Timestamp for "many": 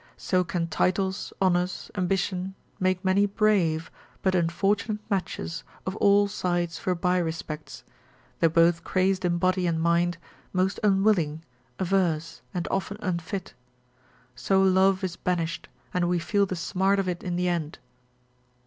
3.05-3.27